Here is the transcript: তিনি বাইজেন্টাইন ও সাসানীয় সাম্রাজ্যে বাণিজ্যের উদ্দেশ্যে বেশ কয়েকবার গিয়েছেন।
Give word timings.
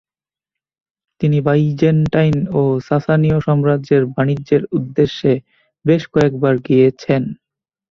তিনি 1.21 1.37
বাইজেন্টাইন 1.41 2.35
ও 2.51 2.61
সাসানীয় 2.87 3.37
সাম্রাজ্যে 3.39 3.97
বাণিজ্যের 4.15 4.63
উদ্দেশ্যে 4.77 5.31
বেশ 5.85 6.01
কয়েকবার 6.13 6.53
গিয়েছেন। 6.67 7.21